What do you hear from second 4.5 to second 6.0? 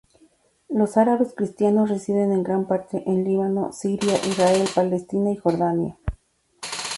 Palestina y Jordania.